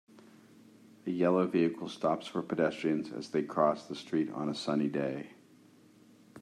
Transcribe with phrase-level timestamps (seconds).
[1.05, 5.35] A yellow vehicle stops for pedestrians as they cross the street on a sunny day.